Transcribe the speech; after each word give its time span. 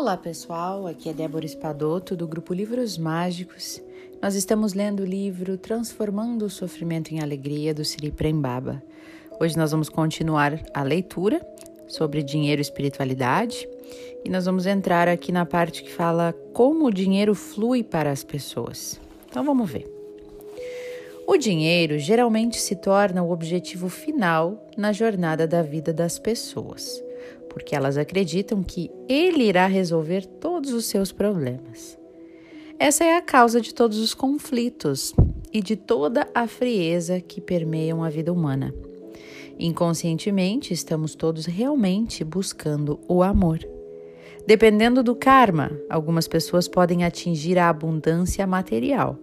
Olá 0.00 0.16
pessoal, 0.16 0.86
aqui 0.86 1.10
é 1.10 1.12
Débora 1.12 1.44
Espadoto 1.44 2.16
do 2.16 2.26
grupo 2.26 2.54
Livros 2.54 2.96
Mágicos. 2.96 3.82
Nós 4.22 4.34
estamos 4.34 4.72
lendo 4.72 5.00
o 5.00 5.04
livro 5.04 5.58
Transformando 5.58 6.46
o 6.46 6.48
Sofrimento 6.48 7.12
em 7.12 7.20
Alegria 7.20 7.74
do 7.74 7.84
Siri 7.84 8.10
Prembaba. 8.10 8.82
Hoje 9.38 9.58
nós 9.58 9.72
vamos 9.72 9.90
continuar 9.90 10.58
a 10.72 10.82
leitura 10.82 11.46
sobre 11.86 12.22
dinheiro 12.22 12.60
e 12.60 12.64
espiritualidade 12.64 13.68
e 14.24 14.30
nós 14.30 14.46
vamos 14.46 14.64
entrar 14.64 15.06
aqui 15.06 15.30
na 15.30 15.44
parte 15.44 15.82
que 15.82 15.92
fala 15.92 16.34
como 16.54 16.86
o 16.86 16.90
dinheiro 16.90 17.34
flui 17.34 17.84
para 17.84 18.10
as 18.10 18.24
pessoas. 18.24 18.98
Então 19.28 19.44
vamos 19.44 19.70
ver. 19.70 19.86
O 21.26 21.36
dinheiro 21.36 21.98
geralmente 21.98 22.56
se 22.56 22.74
torna 22.74 23.22
o 23.22 23.30
objetivo 23.30 23.90
final 23.90 24.66
na 24.78 24.94
jornada 24.94 25.46
da 25.46 25.60
vida 25.60 25.92
das 25.92 26.18
pessoas 26.18 27.02
porque 27.50 27.76
elas 27.76 27.98
acreditam 27.98 28.62
que 28.62 28.90
ele 29.08 29.44
irá 29.44 29.66
resolver 29.66 30.24
todos 30.24 30.72
os 30.72 30.86
seus 30.86 31.12
problemas. 31.12 31.98
Essa 32.78 33.04
é 33.04 33.16
a 33.16 33.20
causa 33.20 33.60
de 33.60 33.74
todos 33.74 33.98
os 33.98 34.14
conflitos 34.14 35.12
e 35.52 35.60
de 35.60 35.76
toda 35.76 36.26
a 36.34 36.46
frieza 36.46 37.20
que 37.20 37.40
permeiam 37.40 38.02
a 38.02 38.08
vida 38.08 38.32
humana. 38.32 38.72
Inconscientemente, 39.58 40.72
estamos 40.72 41.14
todos 41.14 41.44
realmente 41.44 42.24
buscando 42.24 42.98
o 43.06 43.22
amor. 43.22 43.58
Dependendo 44.46 45.02
do 45.02 45.14
karma, 45.14 45.70
algumas 45.90 46.26
pessoas 46.26 46.66
podem 46.66 47.04
atingir 47.04 47.58
a 47.58 47.68
abundância 47.68 48.46
material. 48.46 49.18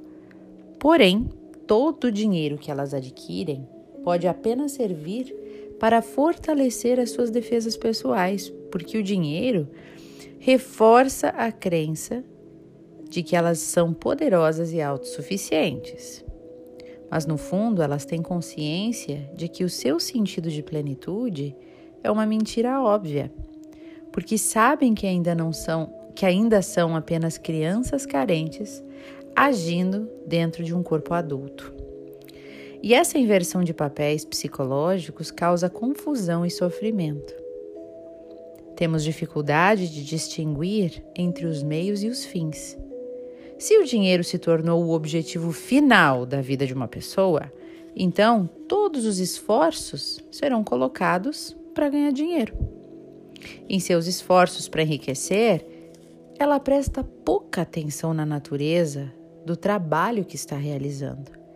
Porém, 0.78 1.28
todo 1.66 2.06
o 2.06 2.12
dinheiro 2.12 2.58
que 2.58 2.70
elas 2.70 2.94
adquirem 2.94 3.68
pode 4.04 4.28
apenas 4.28 4.74
servir 4.74 5.36
para 5.80 6.02
fortalecer 6.02 7.00
as 7.00 7.12
suas 7.12 7.30
defesas 7.30 7.78
pessoais, 7.78 8.50
porque 8.72 8.98
o 8.98 9.04
dinheiro 9.04 9.68
reforça 10.40 11.30
a 11.30 11.52
crença 11.52 12.24
de 13.10 13.24
que 13.24 13.36
elas 13.36 13.60
são 13.60 13.94
poderosas 13.94 14.72
e 14.74 14.82
autossuficientes. 14.82 16.24
Mas 17.10 17.26
no 17.26 17.38
fundo, 17.38 17.82
elas 17.82 18.06
têm 18.06 18.22
consciência 18.22 19.30
de 19.34 19.48
que 19.48 19.64
o 19.64 19.70
seu 19.70 20.00
sentido 20.00 20.50
de 20.50 20.62
plenitude 20.62 21.56
é 22.04 22.12
uma 22.12 22.26
mentira 22.26 22.82
óbvia, 22.82 23.32
porque 24.12 24.38
sabem 24.38 24.94
que 24.94 25.08
ainda 25.08 25.34
não 25.34 25.54
são, 25.54 25.94
que 26.14 26.26
ainda 26.26 26.62
são 26.62 26.96
apenas 26.96 27.38
crianças 27.38 28.06
carentes 28.06 28.84
agindo 29.36 30.10
dentro 30.26 30.64
de 30.64 30.74
um 30.74 30.82
corpo 30.82 31.14
adulto. 31.14 31.87
E 32.82 32.94
essa 32.94 33.18
inversão 33.18 33.64
de 33.64 33.74
papéis 33.74 34.24
psicológicos 34.24 35.32
causa 35.32 35.70
confusão 35.70 36.46
e 36.46 36.52
sofrimento. 36.52 37.34
Temos 38.76 39.04
dificuldade 39.04 39.90
de 39.90 40.06
distinguir 40.06 41.04
entre 41.16 41.46
os 41.46 41.64
meios 41.64 42.04
e 42.04 42.08
os 42.08 42.24
fins. 42.24 42.78
Se 43.58 43.76
o 43.80 43.84
dinheiro 43.84 44.24
se 44.24 44.38
tornou 44.38 44.84
o 44.84 44.92
objetivo 44.92 45.52
final 45.52 46.26
da 46.26 46.42
vida 46.42 46.68
de 46.68 46.74
uma 46.74 46.88
pessoa, 46.88 47.52
então 47.96 48.48
todos 48.68 49.06
os 49.06 49.18
esforços 49.18 50.20
serão 50.32 50.64
colocados 50.64 51.58
para 51.74 51.90
ganhar 51.90 52.12
dinheiro. 52.12 52.56
Em 53.68 53.80
seus 53.80 54.06
esforços 54.06 54.70
para 54.70 54.84
enriquecer, 54.84 55.66
ela 56.38 56.60
presta 56.60 57.04
pouca 57.04 57.64
atenção 57.64 58.14
na 58.14 58.26
natureza 58.26 59.12
do 59.44 59.58
trabalho 59.58 60.24
que 60.24 60.36
está 60.36 60.56
realizando. 60.56 61.47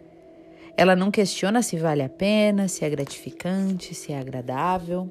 Ela 0.78 0.96
não 0.96 1.12
questiona 1.12 1.62
se 1.62 1.78
vale 1.78 2.02
a 2.02 2.10
pena, 2.10 2.68
se 2.68 2.84
é 2.86 2.90
gratificante, 2.90 3.94
se 3.94 4.12
é 4.12 4.20
agradável. 4.20 5.10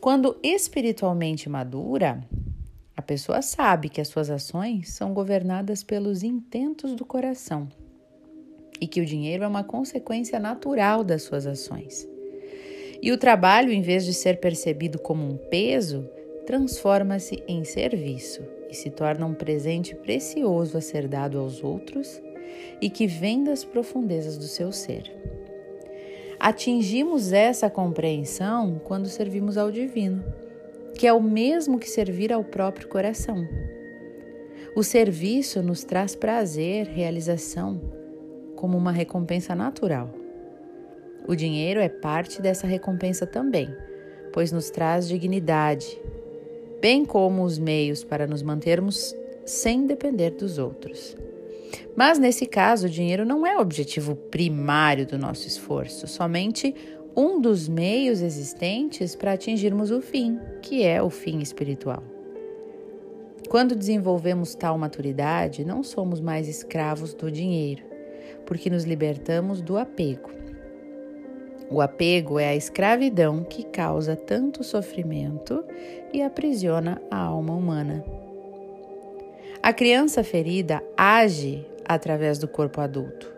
Quando 0.00 0.38
espiritualmente 0.42 1.48
madura, 1.48 2.22
a 2.96 3.02
pessoa 3.02 3.42
sabe 3.42 3.88
que 3.88 4.00
as 4.00 4.08
suas 4.08 4.30
ações 4.30 4.92
são 4.92 5.12
governadas 5.12 5.82
pelos 5.82 6.22
intentos 6.22 6.94
do 6.94 7.04
coração 7.04 7.68
e 8.80 8.86
que 8.86 9.00
o 9.00 9.06
dinheiro 9.06 9.44
é 9.44 9.48
uma 9.48 9.64
consequência 9.64 10.38
natural 10.38 11.02
das 11.02 11.22
suas 11.22 11.46
ações. 11.46 12.08
E 13.02 13.12
o 13.12 13.18
trabalho, 13.18 13.70
em 13.70 13.82
vez 13.82 14.04
de 14.04 14.14
ser 14.14 14.40
percebido 14.40 14.98
como 14.98 15.24
um 15.24 15.36
peso, 15.36 16.08
transforma-se 16.46 17.42
em 17.46 17.64
serviço 17.64 18.42
e 18.70 18.74
se 18.74 18.90
torna 18.90 19.26
um 19.26 19.34
presente 19.34 19.94
precioso 19.94 20.78
a 20.78 20.80
ser 20.80 21.06
dado 21.06 21.38
aos 21.38 21.62
outros 21.62 22.20
e 22.80 22.90
que 22.90 23.06
vem 23.06 23.44
das 23.44 23.64
profundezas 23.64 24.36
do 24.36 24.44
seu 24.44 24.72
ser. 24.72 25.12
Atingimos 26.38 27.32
essa 27.32 27.70
compreensão 27.70 28.80
quando 28.84 29.08
servimos 29.08 29.56
ao 29.56 29.70
Divino, 29.70 30.22
que 30.94 31.06
é 31.06 31.12
o 31.12 31.22
mesmo 31.22 31.78
que 31.78 31.88
servir 31.88 32.32
ao 32.32 32.44
próprio 32.44 32.88
coração. 32.88 33.46
O 34.74 34.82
serviço 34.82 35.62
nos 35.62 35.84
traz 35.84 36.14
prazer, 36.14 36.86
realização, 36.86 37.80
como 38.54 38.76
uma 38.76 38.92
recompensa 38.92 39.54
natural. 39.54 40.10
O 41.26 41.34
dinheiro 41.34 41.80
é 41.80 41.88
parte 41.88 42.42
dessa 42.42 42.66
recompensa 42.66 43.26
também, 43.26 43.74
pois 44.32 44.52
nos 44.52 44.68
traz 44.70 45.08
dignidade, 45.08 45.98
bem 46.80 47.04
como 47.04 47.42
os 47.42 47.58
meios 47.58 48.04
para 48.04 48.26
nos 48.26 48.42
mantermos 48.42 49.16
sem 49.46 49.86
depender 49.86 50.30
dos 50.32 50.58
outros. 50.58 51.16
Mas 51.96 52.18
nesse 52.18 52.44
caso, 52.44 52.86
o 52.86 52.90
dinheiro 52.90 53.24
não 53.24 53.46
é 53.46 53.56
o 53.56 53.60
objetivo 53.60 54.14
primário 54.14 55.06
do 55.06 55.18
nosso 55.18 55.48
esforço, 55.48 56.06
somente 56.06 56.74
um 57.16 57.40
dos 57.40 57.66
meios 57.66 58.20
existentes 58.20 59.16
para 59.16 59.32
atingirmos 59.32 59.90
o 59.90 60.02
fim, 60.02 60.38
que 60.60 60.84
é 60.84 61.02
o 61.02 61.08
fim 61.08 61.38
espiritual. 61.40 62.02
Quando 63.48 63.74
desenvolvemos 63.74 64.54
tal 64.54 64.76
maturidade, 64.76 65.64
não 65.64 65.82
somos 65.82 66.20
mais 66.20 66.46
escravos 66.46 67.14
do 67.14 67.30
dinheiro, 67.30 67.82
porque 68.44 68.68
nos 68.68 68.84
libertamos 68.84 69.62
do 69.62 69.78
apego. 69.78 70.30
O 71.70 71.80
apego 71.80 72.38
é 72.38 72.48
a 72.48 72.56
escravidão 72.56 73.42
que 73.42 73.64
causa 73.64 74.14
tanto 74.14 74.62
sofrimento 74.62 75.64
e 76.12 76.22
aprisiona 76.22 77.00
a 77.10 77.16
alma 77.16 77.54
humana. 77.54 78.04
A 79.62 79.72
criança 79.72 80.22
ferida 80.22 80.82
age 80.96 81.66
através 81.86 82.38
do 82.38 82.48
corpo 82.48 82.80
adulto. 82.80 83.34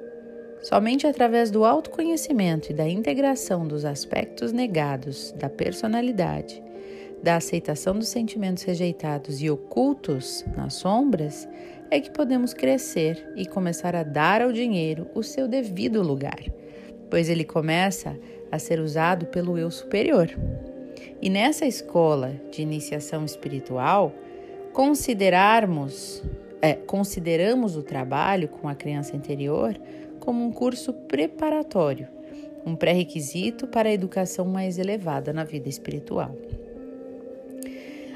Somente 0.63 1.07
através 1.07 1.51
do 1.51 1.65
autoconhecimento 1.65 2.73
e 2.73 2.75
da 2.75 2.89
integração 2.89 3.67
dos 3.67 3.85
aspectos 3.85 4.53
negados 4.53 5.33
da 5.39 5.49
personalidade, 5.49 6.63
da 7.23 7.37
aceitação 7.37 7.99
dos 7.99 8.09
sentimentos 8.09 8.65
rejeitados 8.65 9.41
e 9.41 9.51
ocultos 9.51 10.45
nas 10.57 10.75
sombras, 10.75 11.49
é 11.91 12.01
que 12.01 12.11
podemos 12.11 12.53
crescer 12.53 13.33
e 13.37 13.47
começar 13.47 13.95
a 13.95 14.03
dar 14.03 14.43
ao 14.43 14.53
dinheiro 14.53 15.07
o 15.15 15.23
seu 15.23 15.49
devido 15.49 16.03
lugar, 16.03 16.41
pois 17.11 17.29
ele 17.29 17.45
começa 17.45 18.19
a 18.51 18.59
ser 18.59 18.81
usado 18.81 19.27
pelo 19.27 19.57
eu 19.59 19.71
superior. 19.71 20.29
E 21.21 21.31
nessa 21.31 21.67
escola 21.67 22.35
de 22.51 22.63
iniciação 22.63 23.25
espiritual, 23.25 24.13
considerarmos, 24.73 26.23
é, 26.61 26.75
consideramos 26.75 27.77
o 27.77 27.83
trabalho 27.83 28.49
com 28.49 28.69
a 28.69 28.75
criança 28.75 29.17
interior 29.17 29.79
como 30.19 30.45
um 30.45 30.51
curso 30.51 30.93
preparatório, 30.93 32.09
um 32.67 32.75
pré-requisito 32.75 33.67
para 33.67 33.89
a 33.89 33.93
educação 33.93 34.45
mais 34.45 34.79
elevada 34.79 35.33
na 35.33 35.45
vida 35.45 35.69
espiritual. 35.69 36.35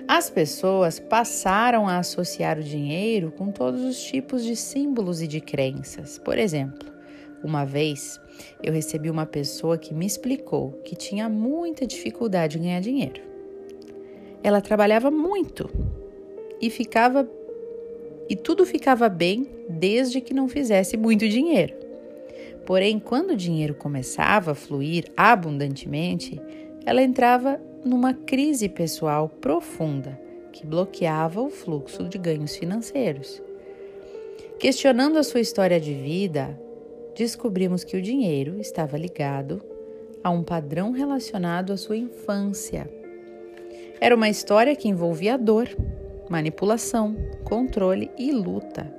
As 0.07 0.29
pessoas 0.29 0.99
passaram 0.99 1.89
a 1.89 1.99
associar 1.99 2.59
o 2.59 2.63
dinheiro 2.63 3.33
com 3.33 3.51
todos 3.51 3.83
os 3.83 4.03
tipos 4.03 4.45
de 4.45 4.57
símbolos 4.57 5.23
e 5.23 5.27
de 5.27 5.41
crenças. 5.41 6.19
Por 6.19 6.37
exemplo, 6.37 6.93
uma 7.43 7.65
vez 7.65 8.21
eu 8.63 8.73
recebi 8.73 9.09
uma 9.09 9.25
pessoa 9.25 9.79
que 9.79 9.95
me 9.95 10.05
explicou 10.05 10.73
que 10.85 10.95
tinha 10.95 11.29
muita 11.29 11.87
dificuldade 11.87 12.59
em 12.59 12.63
ganhar 12.63 12.81
dinheiro. 12.81 13.23
Ela 14.43 14.61
trabalhava 14.61 15.11
muito 15.11 15.71
e 16.61 16.69
ficava 16.69 17.29
e 18.33 18.35
tudo 18.35 18.65
ficava 18.65 19.11
bem 19.11 19.47
desde 19.69 20.19
que 20.19 20.33
não 20.33 20.49
fizesse 20.49 20.97
muito 20.97 21.29
dinheiro. 21.29 21.75
Porém, 22.65 22.99
quando 22.99 23.33
o 23.33 23.37
dinheiro 23.37 23.75
começava 23.75 24.53
a 24.53 24.55
fluir 24.55 25.05
abundantemente, 25.15 26.41
ela 26.87 27.03
entrava 27.03 27.61
numa 27.85 28.15
crise 28.15 28.71
pessoal 28.71 29.29
profunda 29.29 30.19
que 30.51 30.65
bloqueava 30.65 31.43
o 31.43 31.51
fluxo 31.51 32.05
de 32.09 32.17
ganhos 32.17 32.57
financeiros. 32.57 33.43
Questionando 34.59 35.19
a 35.19 35.23
sua 35.23 35.41
história 35.41 35.79
de 35.79 35.93
vida, 35.93 36.59
descobrimos 37.15 37.85
que 37.85 37.99
o 37.99 38.03
dinheiro 38.03 38.59
estava 38.59 38.97
ligado 38.97 39.63
a 40.25 40.31
um 40.31 40.43
padrão 40.43 40.91
relacionado 40.91 41.71
à 41.71 41.77
sua 41.77 41.99
infância. 41.99 42.89
Era 44.01 44.17
uma 44.17 44.31
história 44.31 44.75
que 44.75 44.89
envolvia 44.89 45.37
dor, 45.37 45.69
manipulação, 46.33 47.15
controle 47.45 48.11
e 48.17 48.33
luta, 48.33 48.91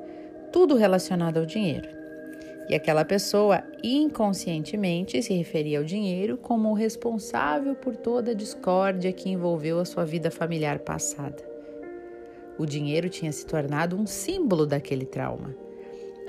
tudo 0.52 0.76
relacionado 0.76 1.38
ao 1.40 1.48
dinheiro. 1.48 1.90
E 2.70 2.76
aquela 2.76 3.04
pessoa 3.04 3.64
inconscientemente 3.84 5.20
se 5.20 5.34
referia 5.34 5.80
ao 5.80 5.84
dinheiro 5.84 6.38
como 6.38 6.70
o 6.70 6.76
responsável 6.76 7.74
por 7.74 7.96
toda 7.96 8.32
a 8.32 8.36
discórdia 8.36 9.12
que 9.12 9.32
envolveu 9.32 9.80
a 9.80 9.86
sua 9.86 10.06
vida 10.06 10.30
familiar 10.30 10.78
passada. 10.80 11.44
O 12.56 12.68
dinheiro 12.68 13.10
tinha 13.10 13.32
se 13.32 13.48
tornado 13.48 13.98
um 13.98 14.06
símbolo 14.06 14.68
daquele 14.68 15.06
trauma. 15.06 15.56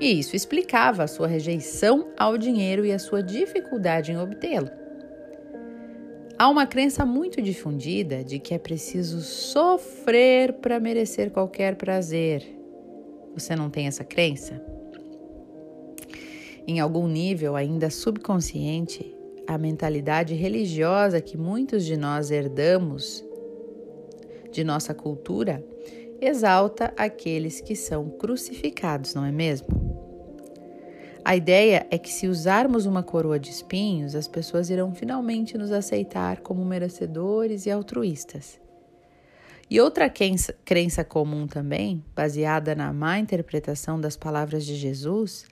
E 0.00 0.18
isso 0.18 0.34
explicava 0.34 1.02
a 1.02 1.06
sua 1.06 1.26
rejeição 1.26 2.08
ao 2.16 2.38
dinheiro 2.38 2.84
e 2.86 2.92
a 2.92 2.98
sua 2.98 3.22
dificuldade 3.22 4.10
em 4.10 4.18
obtê-lo. 4.18 4.70
Há 6.36 6.48
uma 6.48 6.66
crença 6.66 7.06
muito 7.06 7.40
difundida 7.40 8.24
de 8.24 8.40
que 8.40 8.54
é 8.54 8.58
preciso 8.58 9.20
sofrer 9.20 10.54
para 10.54 10.80
merecer 10.80 11.30
qualquer 11.30 11.76
prazer. 11.76 12.44
Você 13.34 13.54
não 13.54 13.70
tem 13.70 13.86
essa 13.86 14.02
crença? 14.02 14.60
Em 16.66 16.80
algum 16.80 17.06
nível 17.06 17.54
ainda 17.54 17.88
subconsciente, 17.88 19.14
a 19.46 19.56
mentalidade 19.56 20.34
religiosa 20.34 21.20
que 21.20 21.36
muitos 21.36 21.84
de 21.84 21.96
nós 21.96 22.32
herdamos 22.32 23.24
de 24.50 24.64
nossa 24.64 24.92
cultura 24.92 25.64
exalta 26.20 26.92
aqueles 26.96 27.60
que 27.60 27.76
são 27.76 28.08
crucificados, 28.08 29.14
não 29.14 29.24
é 29.24 29.30
mesmo? 29.30 29.83
A 31.26 31.34
ideia 31.34 31.86
é 31.90 31.96
que 31.96 32.12
se 32.12 32.28
usarmos 32.28 32.84
uma 32.84 33.02
coroa 33.02 33.38
de 33.38 33.48
espinhos, 33.48 34.14
as 34.14 34.28
pessoas 34.28 34.68
irão 34.68 34.94
finalmente 34.94 35.56
nos 35.56 35.72
aceitar 35.72 36.40
como 36.40 36.62
merecedores 36.62 37.64
e 37.64 37.70
altruístas. 37.70 38.60
E 39.70 39.80
outra 39.80 40.10
crença, 40.10 41.02
comum 41.02 41.46
também, 41.46 42.04
baseada 42.14 42.74
na 42.74 42.92
má 42.92 43.18
interpretação 43.18 43.98
das 43.98 44.18
palavras 44.18 44.66
de 44.66 44.74
Jesus, 44.74 45.46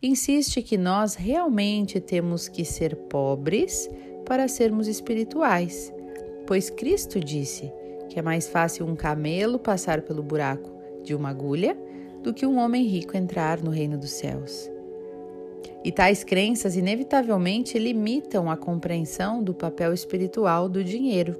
insiste 0.00 0.62
que 0.62 0.78
nós 0.78 1.16
realmente 1.16 1.98
temos 1.98 2.46
que 2.46 2.64
ser 2.64 2.94
pobres 2.94 3.90
para 4.24 4.46
sermos 4.46 4.86
espirituais, 4.86 5.92
pois 6.46 6.70
Cristo 6.70 7.18
disse 7.18 7.72
que 8.08 8.20
é 8.20 8.22
mais 8.22 8.48
fácil 8.48 8.86
um 8.86 8.94
camelo 8.94 9.58
passar 9.58 10.02
pelo 10.02 10.22
buraco 10.22 10.70
de 11.02 11.16
uma 11.16 11.30
agulha 11.30 11.76
do 12.22 12.32
que 12.32 12.46
um 12.46 12.58
homem 12.58 12.86
rico 12.86 13.16
entrar 13.16 13.60
no 13.60 13.72
reino 13.72 13.98
dos 13.98 14.12
céus. 14.12 14.75
E 15.86 15.92
tais 15.92 16.24
crenças 16.24 16.76
inevitavelmente 16.76 17.78
limitam 17.78 18.50
a 18.50 18.56
compreensão 18.56 19.40
do 19.40 19.54
papel 19.54 19.94
espiritual 19.94 20.68
do 20.68 20.82
dinheiro. 20.82 21.36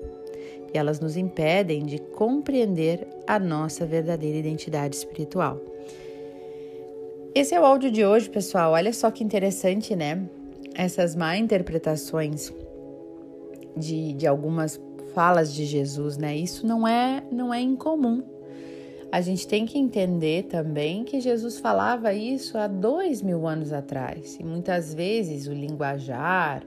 E 0.72 0.78
elas 0.78 1.00
nos 1.00 1.16
impedem 1.16 1.84
de 1.84 1.98
compreender 1.98 3.08
a 3.26 3.40
nossa 3.40 3.84
verdadeira 3.84 4.38
identidade 4.38 4.94
espiritual. 4.94 5.60
Esse 7.34 7.56
é 7.56 7.60
o 7.60 7.64
áudio 7.64 7.90
de 7.90 8.06
hoje, 8.06 8.30
pessoal. 8.30 8.70
Olha 8.70 8.92
só 8.92 9.10
que 9.10 9.24
interessante, 9.24 9.96
né? 9.96 10.22
Essas 10.76 11.16
má 11.16 11.36
interpretações 11.36 12.54
de, 13.76 14.12
de 14.12 14.28
algumas 14.28 14.80
falas 15.12 15.52
de 15.52 15.64
Jesus, 15.64 16.16
né? 16.16 16.36
Isso 16.36 16.64
não 16.64 16.86
é, 16.86 17.20
não 17.32 17.52
é 17.52 17.60
incomum 17.60 18.22
a 19.10 19.20
gente 19.20 19.46
tem 19.46 19.64
que 19.64 19.78
entender 19.78 20.44
também 20.44 21.04
que 21.04 21.20
Jesus 21.20 21.58
falava 21.58 22.12
isso 22.12 22.58
há 22.58 22.66
dois 22.66 23.22
mil 23.22 23.46
anos 23.46 23.72
atrás. 23.72 24.36
E 24.38 24.44
muitas 24.44 24.92
vezes 24.92 25.46
o 25.46 25.52
linguajar, 25.52 26.64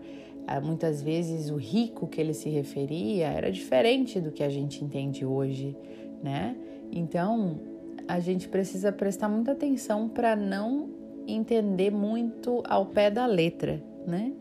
ah, 0.47 0.61
muitas 0.61 1.01
vezes 1.01 1.49
o 1.49 1.57
rico 1.57 2.07
que 2.07 2.19
ele 2.19 2.33
se 2.33 2.49
referia 2.49 3.27
era 3.27 3.51
diferente 3.51 4.19
do 4.19 4.31
que 4.31 4.43
a 4.43 4.49
gente 4.49 4.83
entende 4.83 5.25
hoje, 5.25 5.75
né? 6.23 6.55
Então 6.91 7.59
a 8.07 8.19
gente 8.19 8.47
precisa 8.47 8.91
prestar 8.91 9.29
muita 9.29 9.51
atenção 9.51 10.09
para 10.09 10.35
não 10.35 10.89
entender 11.27 11.91
muito 11.91 12.63
ao 12.67 12.87
pé 12.87 13.11
da 13.11 13.25
letra, 13.25 13.83
né? 14.07 14.33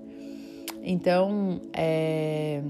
Então, 0.83 1.61
é 1.73 2.63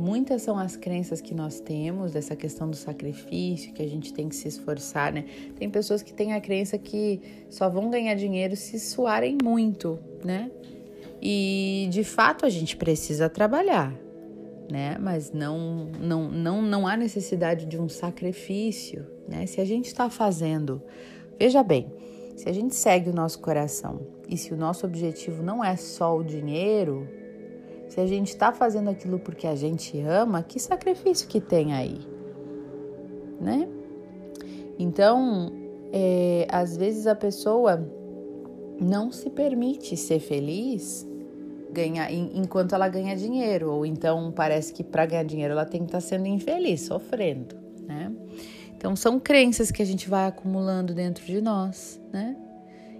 Muitas 0.00 0.40
são 0.40 0.58
as 0.58 0.76
crenças 0.76 1.20
que 1.20 1.34
nós 1.34 1.60
temos 1.60 2.12
dessa 2.12 2.34
questão 2.34 2.70
do 2.70 2.74
sacrifício, 2.74 3.70
que 3.74 3.82
a 3.82 3.86
gente 3.86 4.14
tem 4.14 4.30
que 4.30 4.34
se 4.34 4.48
esforçar, 4.48 5.12
né? 5.12 5.26
Tem 5.58 5.68
pessoas 5.68 6.02
que 6.02 6.10
têm 6.10 6.32
a 6.32 6.40
crença 6.40 6.78
que 6.78 7.20
só 7.50 7.68
vão 7.68 7.90
ganhar 7.90 8.14
dinheiro 8.14 8.56
se 8.56 8.80
suarem 8.80 9.36
muito, 9.44 9.98
né? 10.24 10.50
E 11.20 11.86
de 11.90 12.02
fato 12.02 12.46
a 12.46 12.48
gente 12.48 12.78
precisa 12.78 13.28
trabalhar, 13.28 13.94
né? 14.72 14.96
Mas 14.98 15.32
não, 15.32 15.90
não, 16.00 16.30
não, 16.30 16.62
não 16.62 16.88
há 16.88 16.96
necessidade 16.96 17.66
de 17.66 17.78
um 17.78 17.86
sacrifício, 17.86 19.06
né? 19.28 19.44
Se 19.44 19.60
a 19.60 19.66
gente 19.66 19.88
está 19.88 20.08
fazendo, 20.08 20.82
veja 21.38 21.62
bem, 21.62 21.92
se 22.36 22.48
a 22.48 22.52
gente 22.54 22.74
segue 22.74 23.10
o 23.10 23.14
nosso 23.14 23.38
coração 23.40 24.00
e 24.26 24.38
se 24.38 24.54
o 24.54 24.56
nosso 24.56 24.86
objetivo 24.86 25.42
não 25.42 25.62
é 25.62 25.76
só 25.76 26.16
o 26.16 26.24
dinheiro, 26.24 27.06
se 27.90 28.00
a 28.00 28.06
gente 28.06 28.28
está 28.28 28.52
fazendo 28.52 28.88
aquilo 28.88 29.18
porque 29.18 29.48
a 29.48 29.56
gente 29.56 30.00
ama, 30.00 30.44
que 30.44 30.60
sacrifício 30.60 31.26
que 31.26 31.40
tem 31.40 31.74
aí, 31.74 31.98
né? 33.40 33.68
Então, 34.78 35.52
é, 35.92 36.46
às 36.48 36.76
vezes 36.76 37.08
a 37.08 37.16
pessoa 37.16 37.84
não 38.80 39.10
se 39.10 39.28
permite 39.28 39.96
ser 39.96 40.20
feliz 40.20 41.04
ganhar 41.72 42.12
enquanto 42.12 42.76
ela 42.76 42.88
ganha 42.88 43.16
dinheiro, 43.16 43.72
ou 43.72 43.84
então 43.84 44.32
parece 44.34 44.72
que 44.72 44.84
para 44.84 45.04
ganhar 45.04 45.24
dinheiro 45.24 45.52
ela 45.52 45.64
tem 45.64 45.80
que 45.80 45.86
estar 45.86 45.98
tá 45.98 46.00
sendo 46.00 46.26
infeliz, 46.26 46.82
sofrendo, 46.82 47.56
né? 47.88 48.12
Então 48.76 48.94
são 48.94 49.18
crenças 49.18 49.72
que 49.72 49.82
a 49.82 49.84
gente 49.84 50.08
vai 50.08 50.28
acumulando 50.28 50.94
dentro 50.94 51.24
de 51.24 51.40
nós, 51.40 52.00
né? 52.12 52.36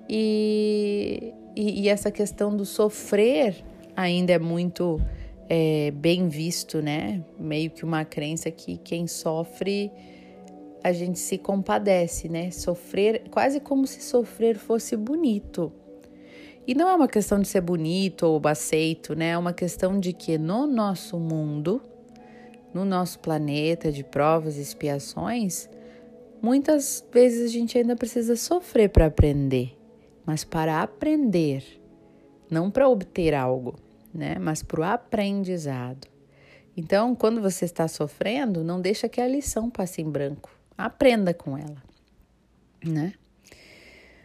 E, 0.08 1.32
e, 1.54 1.82
e 1.82 1.88
essa 1.88 2.10
questão 2.10 2.56
do 2.56 2.66
sofrer 2.66 3.69
ainda 3.96 4.32
é 4.32 4.38
muito 4.38 5.00
é, 5.48 5.90
bem 5.90 6.28
visto, 6.28 6.80
né? 6.80 7.24
Meio 7.38 7.70
que 7.70 7.84
uma 7.84 8.04
crença 8.04 8.50
que 8.50 8.76
quem 8.78 9.06
sofre 9.06 9.90
a 10.82 10.92
gente 10.92 11.18
se 11.18 11.36
compadece, 11.36 12.28
né? 12.28 12.50
Sofrer, 12.50 13.24
quase 13.30 13.60
como 13.60 13.86
se 13.86 14.00
sofrer 14.00 14.56
fosse 14.56 14.96
bonito. 14.96 15.72
E 16.66 16.74
não 16.74 16.88
é 16.88 16.94
uma 16.94 17.08
questão 17.08 17.40
de 17.40 17.48
ser 17.48 17.60
bonito 17.60 18.24
ou 18.24 18.40
aceito, 18.46 19.14
né? 19.14 19.30
É 19.30 19.38
uma 19.38 19.52
questão 19.52 19.98
de 19.98 20.12
que 20.12 20.38
no 20.38 20.66
nosso 20.66 21.18
mundo, 21.18 21.82
no 22.72 22.84
nosso 22.84 23.18
planeta 23.18 23.90
de 23.90 24.04
provas 24.04 24.56
e 24.56 24.60
expiações, 24.60 25.68
muitas 26.40 27.04
vezes 27.12 27.50
a 27.50 27.52
gente 27.52 27.76
ainda 27.76 27.96
precisa 27.96 28.36
sofrer 28.36 28.88
para 28.88 29.06
aprender. 29.06 29.76
Mas 30.24 30.44
para 30.44 30.80
aprender, 30.80 31.64
não 32.50 32.70
para 32.70 32.88
obter 32.88 33.34
algo 33.34 33.76
né? 34.12 34.36
Mas 34.38 34.62
para 34.62 34.80
o 34.80 34.84
aprendizado. 34.84 36.08
Então, 36.76 37.14
quando 37.14 37.40
você 37.40 37.64
está 37.64 37.86
sofrendo, 37.88 38.62
não 38.62 38.80
deixa 38.80 39.08
que 39.08 39.20
a 39.20 39.28
lição 39.28 39.70
passe 39.70 40.02
em 40.02 40.10
branco. 40.10 40.50
Aprenda 40.76 41.34
com 41.34 41.56
ela, 41.56 41.82
né? 42.84 43.12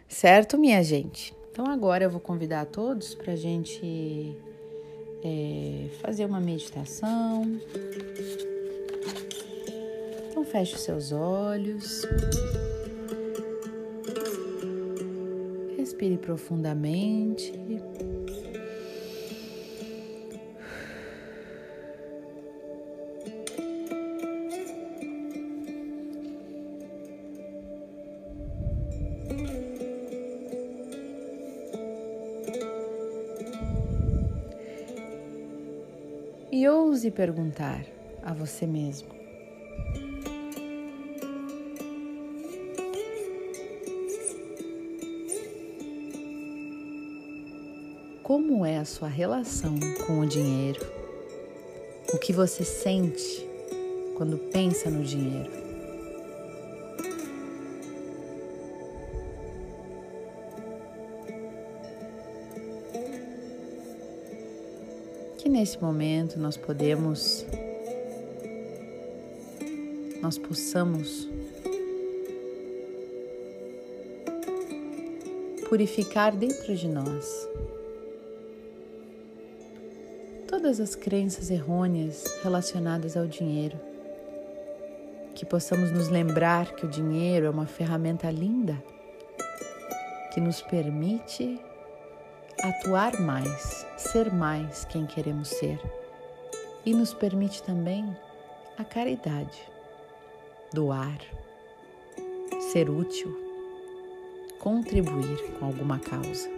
Certo, 0.08 0.56
minha 0.56 0.82
gente? 0.82 1.34
Então, 1.50 1.66
agora 1.66 2.04
eu 2.04 2.10
vou 2.10 2.20
convidar 2.20 2.66
todos 2.66 3.14
para 3.14 3.32
a 3.32 3.36
gente 3.36 4.36
é, 5.24 5.88
fazer 6.00 6.24
uma 6.24 6.40
meditação. 6.40 7.42
Então, 10.30 10.44
feche 10.44 10.76
os 10.76 10.82
seus 10.82 11.12
olhos. 11.12 12.06
Respire 15.76 16.16
profundamente. 16.16 17.52
E 36.56 36.66
ouse 36.66 37.10
perguntar 37.10 37.84
a 38.22 38.32
você 38.32 38.66
mesmo: 38.66 39.10
Como 48.22 48.64
é 48.64 48.78
a 48.78 48.86
sua 48.86 49.06
relação 49.06 49.74
com 50.06 50.20
o 50.20 50.26
dinheiro? 50.26 50.80
O 52.14 52.16
que 52.16 52.32
você 52.32 52.64
sente 52.64 53.46
quando 54.16 54.38
pensa 54.38 54.90
no 54.90 55.04
dinheiro? 55.04 55.65
Que 65.46 65.50
nesse 65.50 65.80
momento 65.80 66.40
nós 66.40 66.56
podemos, 66.56 67.46
nós 70.20 70.36
possamos 70.36 71.28
purificar 75.68 76.34
dentro 76.34 76.74
de 76.74 76.88
nós 76.88 77.48
todas 80.48 80.80
as 80.80 80.96
crenças 80.96 81.48
errôneas 81.48 82.24
relacionadas 82.42 83.16
ao 83.16 83.28
dinheiro 83.28 83.78
que 85.32 85.46
possamos 85.46 85.92
nos 85.92 86.08
lembrar 86.08 86.74
que 86.74 86.84
o 86.84 86.88
dinheiro 86.88 87.46
é 87.46 87.50
uma 87.50 87.66
ferramenta 87.66 88.28
linda 88.32 88.82
que 90.34 90.40
nos 90.40 90.60
permite 90.60 91.60
atuar 92.62 93.20
mais, 93.20 93.86
ser 93.96 94.32
mais 94.32 94.84
quem 94.86 95.06
queremos 95.06 95.48
ser 95.48 95.78
e 96.84 96.94
nos 96.94 97.12
permite 97.12 97.62
também 97.62 98.16
a 98.78 98.84
caridade, 98.84 99.68
doar, 100.72 101.18
ser 102.72 102.88
útil, 102.88 103.36
contribuir 104.58 105.52
com 105.58 105.66
alguma 105.66 105.98
causa. 105.98 106.48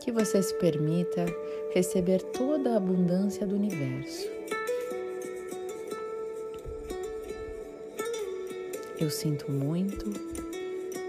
Que 0.00 0.12
você 0.12 0.42
se 0.42 0.54
permita 0.54 1.26
receber 1.72 2.22
toda 2.22 2.74
a 2.74 2.76
abundância 2.76 3.46
do 3.46 3.54
universo. 3.54 4.28
Eu 9.00 9.08
sinto 9.08 9.50
muito, 9.50 10.12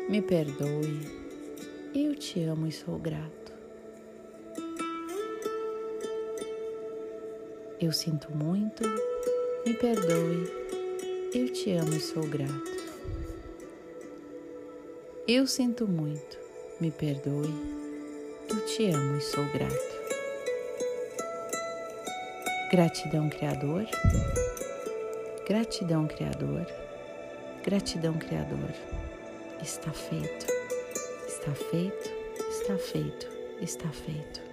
me 0.07 0.21
perdoe, 0.21 1.01
eu 1.93 2.15
te 2.15 2.41
amo 2.41 2.65
e 2.65 2.71
sou 2.71 2.97
grato. 2.97 3.51
Eu 7.81 7.91
sinto 7.91 8.31
muito, 8.31 8.81
me 9.65 9.73
perdoe, 9.73 10.49
eu 11.35 11.51
te 11.51 11.71
amo 11.73 11.93
e 11.93 11.99
sou 11.99 12.25
grato. 12.25 12.71
Eu 15.27 15.45
sinto 15.45 15.85
muito, 15.85 16.37
me 16.79 16.91
perdoe, 16.91 17.53
eu 18.49 18.65
te 18.67 18.85
amo 18.89 19.17
e 19.17 19.21
sou 19.21 19.43
grato. 19.51 20.01
Gratidão, 22.71 23.29
Criador. 23.29 23.85
Gratidão, 25.45 26.07
Criador. 26.07 26.65
Gratidão, 27.63 28.13
Criador. 28.13 28.71
Está 29.61 29.91
feito, 29.91 30.47
está 31.27 31.51
feito, 31.53 32.09
está 32.49 32.77
feito, 32.77 33.27
está 33.61 33.89
feito. 33.89 34.50